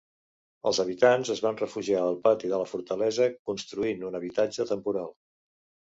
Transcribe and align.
Els 0.69 0.79
habitants 0.83 1.31
es 1.33 1.41
van 1.47 1.59
refugiar 1.59 2.01
al 2.07 2.17
pati 2.25 2.51
de 2.55 2.63
la 2.63 2.71
fortalesa, 2.73 3.31
construint 3.53 4.05
un 4.13 4.23
habitatge 4.23 4.71
temporal. 4.77 5.19